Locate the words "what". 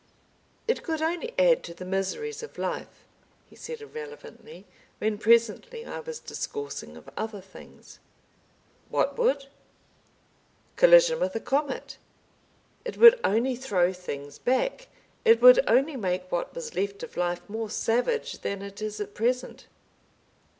8.89-9.15, 16.31-16.55